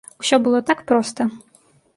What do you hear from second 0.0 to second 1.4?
Усё было так проста.